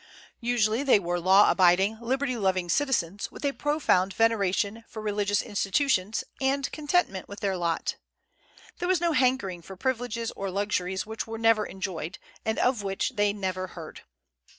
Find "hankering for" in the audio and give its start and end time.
9.11-9.75